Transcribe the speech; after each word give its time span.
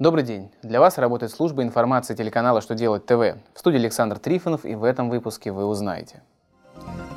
Добрый 0.00 0.22
день! 0.22 0.52
Для 0.62 0.78
вас 0.78 0.96
работает 0.96 1.32
служба 1.32 1.64
информации 1.64 2.14
телеканала 2.14 2.60
«Что 2.60 2.76
делать 2.76 3.04
ТВ». 3.04 3.36
В 3.52 3.58
студии 3.58 3.78
Александр 3.78 4.20
Трифонов 4.20 4.64
и 4.64 4.76
в 4.76 4.84
этом 4.84 5.10
выпуске 5.10 5.50
вы 5.50 5.64
узнаете. 5.66 6.22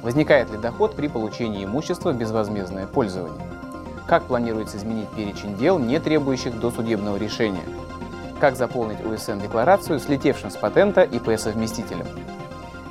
Возникает 0.01 0.49
ли 0.49 0.57
доход 0.57 0.95
при 0.95 1.07
получении 1.07 1.63
имущества 1.63 2.11
в 2.11 2.17
безвозмездное 2.17 2.87
пользование? 2.87 3.39
Как 4.07 4.23
планируется 4.23 4.77
изменить 4.77 5.07
перечень 5.11 5.55
дел, 5.57 5.77
не 5.77 5.99
требующих 5.99 6.59
досудебного 6.59 7.17
решения? 7.17 7.61
Как 8.39 8.55
заполнить 8.55 9.05
УСН-декларацию 9.05 9.99
слетевшим 9.99 10.49
с 10.49 10.55
патента 10.55 11.03
ИП-совместителем? 11.03 12.07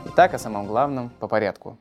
Итак, 0.06 0.34
о 0.34 0.38
самом 0.38 0.68
главном 0.68 1.10
по 1.18 1.26
порядку. 1.26 1.78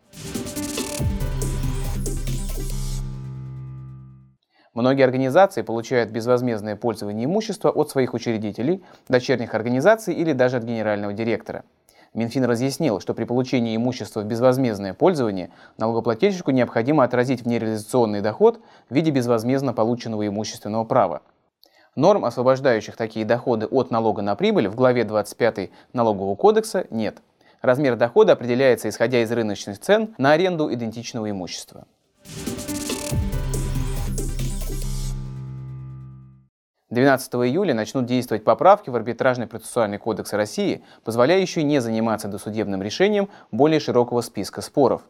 Многие 4.79 5.03
организации 5.03 5.61
получают 5.61 6.09
безвозмездное 6.09 6.77
пользование 6.77 7.25
имущества 7.25 7.69
от 7.69 7.89
своих 7.89 8.13
учредителей, 8.13 8.81
дочерних 9.09 9.53
организаций 9.53 10.13
или 10.13 10.31
даже 10.31 10.55
от 10.55 10.63
генерального 10.63 11.11
директора. 11.11 11.65
Минфин 12.13 12.45
разъяснил, 12.45 13.01
что 13.01 13.13
при 13.13 13.25
получении 13.25 13.75
имущества 13.75 14.21
в 14.21 14.25
безвозмездное 14.25 14.93
пользование 14.93 15.49
налогоплательщику 15.77 16.51
необходимо 16.51 17.03
отразить 17.03 17.41
внереализационный 17.41 18.21
доход 18.21 18.61
в 18.89 18.95
виде 18.95 19.11
безвозмездно 19.11 19.73
полученного 19.73 20.25
имущественного 20.25 20.85
права. 20.85 21.23
Норм, 21.97 22.23
освобождающих 22.23 22.95
такие 22.95 23.25
доходы 23.25 23.65
от 23.65 23.91
налога 23.91 24.21
на 24.21 24.37
прибыль 24.37 24.69
в 24.69 24.75
главе 24.75 25.03
25 25.03 25.71
Налогового 25.91 26.35
кодекса, 26.35 26.87
нет. 26.89 27.17
Размер 27.61 27.97
дохода 27.97 28.31
определяется 28.31 28.87
исходя 28.87 29.21
из 29.23 29.29
рыночных 29.33 29.77
цен 29.81 30.15
на 30.17 30.31
аренду 30.31 30.73
идентичного 30.73 31.29
имущества. 31.29 31.85
12 36.89 37.31
июля 37.35 37.75
начнут 37.75 38.07
действовать 38.07 38.43
поправки 38.43 38.89
в 38.89 38.95
Арбитражный 38.95 39.45
процессуальный 39.45 39.99
кодекс 39.99 40.33
России, 40.33 40.83
позволяющие 41.03 41.63
не 41.63 41.79
заниматься 41.81 42.27
досудебным 42.27 42.81
решением 42.81 43.29
более 43.51 43.79
широкого 43.79 44.21
списка 44.21 44.61
споров. 44.61 45.03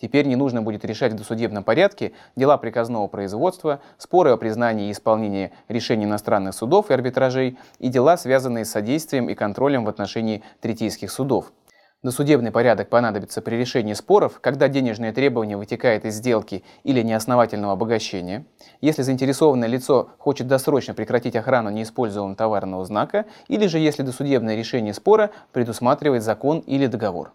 Теперь 0.00 0.26
не 0.26 0.36
нужно 0.36 0.62
будет 0.62 0.84
решать 0.84 1.14
в 1.14 1.16
досудебном 1.16 1.64
порядке 1.64 2.12
дела 2.36 2.58
приказного 2.58 3.08
производства, 3.08 3.80
споры 3.98 4.30
о 4.30 4.36
признании 4.36 4.88
и 4.88 4.92
исполнении 4.92 5.52
решений 5.68 6.04
иностранных 6.04 6.54
судов 6.54 6.90
и 6.90 6.94
арбитражей 6.94 7.58
и 7.80 7.88
дела, 7.88 8.16
связанные 8.16 8.64
с 8.64 8.70
содействием 8.70 9.28
и 9.28 9.34
контролем 9.34 9.84
в 9.84 9.88
отношении 9.88 10.44
третейских 10.60 11.10
судов. 11.10 11.50
Досудебный 12.06 12.52
порядок 12.52 12.88
понадобится 12.88 13.42
при 13.42 13.56
решении 13.56 13.92
споров, 13.92 14.38
когда 14.40 14.68
денежное 14.68 15.12
требование 15.12 15.56
вытекает 15.56 16.04
из 16.04 16.14
сделки 16.14 16.62
или 16.84 17.02
неосновательного 17.02 17.72
обогащения, 17.72 18.46
если 18.80 19.02
заинтересованное 19.02 19.66
лицо 19.66 20.10
хочет 20.16 20.46
досрочно 20.46 20.94
прекратить 20.94 21.34
охрану 21.34 21.70
неиспользованного 21.70 22.36
товарного 22.36 22.84
знака, 22.84 23.24
или 23.48 23.66
же 23.66 23.80
если 23.80 24.04
досудебное 24.04 24.54
решение 24.54 24.94
спора 24.94 25.32
предусматривает 25.50 26.22
закон 26.22 26.60
или 26.60 26.86
договор. 26.86 27.32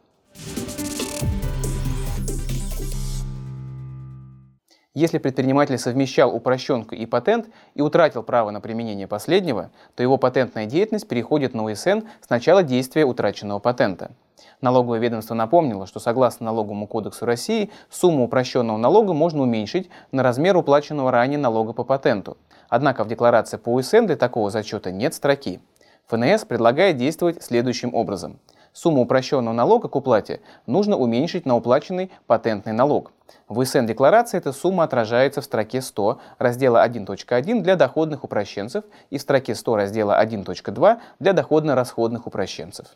Если 4.93 5.19
предприниматель 5.19 5.77
совмещал 5.77 6.35
упрощенку 6.35 6.95
и 6.95 7.05
патент 7.05 7.47
и 7.75 7.81
утратил 7.81 8.23
право 8.23 8.51
на 8.51 8.59
применение 8.59 9.07
последнего, 9.07 9.71
то 9.95 10.03
его 10.03 10.17
патентная 10.17 10.65
деятельность 10.65 11.07
переходит 11.07 11.53
на 11.53 11.63
УСН 11.63 12.01
с 12.19 12.29
начала 12.29 12.61
действия 12.61 13.05
утраченного 13.05 13.59
патента. 13.59 14.11
Налоговое 14.59 14.99
ведомство 14.99 15.33
напомнило, 15.33 15.87
что 15.87 16.01
согласно 16.01 16.47
Налоговому 16.47 16.87
кодексу 16.87 17.25
России 17.25 17.71
сумму 17.89 18.25
упрощенного 18.25 18.75
налога 18.75 19.13
можно 19.13 19.43
уменьшить 19.43 19.89
на 20.11 20.23
размер 20.23 20.57
уплаченного 20.57 21.09
ранее 21.09 21.39
налога 21.39 21.71
по 21.71 21.85
патенту. 21.85 22.35
Однако 22.67 23.05
в 23.05 23.07
декларации 23.07 23.55
по 23.55 23.73
УСН 23.73 24.07
для 24.07 24.17
такого 24.17 24.49
зачета 24.49 24.91
нет 24.91 25.13
строки. 25.13 25.61
ФНС 26.07 26.43
предлагает 26.43 26.97
действовать 26.97 27.41
следующим 27.41 27.95
образом. 27.95 28.39
Сумму 28.73 29.01
упрощенного 29.01 29.53
налога 29.53 29.89
к 29.89 29.95
уплате 29.95 30.41
нужно 30.65 30.97
уменьшить 30.97 31.45
на 31.45 31.55
уплаченный 31.55 32.11
патентный 32.27 32.73
налог. 32.73 33.11
В 33.47 33.59
УСН-декларации 33.59 34.37
эта 34.37 34.53
сумма 34.53 34.83
отражается 34.83 35.41
в 35.41 35.45
строке 35.45 35.81
100 35.81 36.19
раздела 36.37 36.85
1.1 36.85 37.61
для 37.61 37.75
доходных 37.75 38.23
упрощенцев 38.23 38.85
и 39.09 39.17
в 39.17 39.21
строке 39.21 39.55
100 39.55 39.75
раздела 39.75 40.23
1.2 40.23 40.99
для 41.19 41.33
доходно-расходных 41.33 42.27
упрощенцев. 42.27 42.87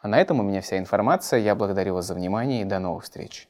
А 0.00 0.08
на 0.08 0.20
этом 0.20 0.40
у 0.40 0.42
меня 0.42 0.60
вся 0.60 0.78
информация. 0.78 1.40
Я 1.40 1.54
благодарю 1.54 1.94
вас 1.94 2.06
за 2.06 2.14
внимание 2.14 2.62
и 2.62 2.64
до 2.64 2.78
новых 2.78 3.04
встреч. 3.04 3.48